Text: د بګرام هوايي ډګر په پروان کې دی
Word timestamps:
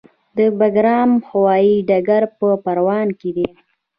د 0.37 0.39
بګرام 0.59 1.11
هوايي 1.29 1.75
ډګر 1.87 2.23
په 2.37 2.47
پروان 2.63 3.07
کې 3.19 3.29
دی 3.37 3.47